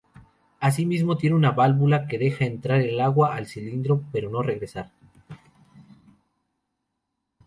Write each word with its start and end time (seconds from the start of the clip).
Asimismo, 0.59 1.15
tiene 1.15 1.35
una 1.35 1.51
válvula 1.51 2.07
que 2.07 2.17
deja 2.17 2.45
entrar 2.45 2.81
el 2.81 2.99
agua 2.99 3.35
al 3.35 3.45
cilindro, 3.45 4.03
pero 4.11 4.31
no 4.31 4.41
regresar. 4.41 4.89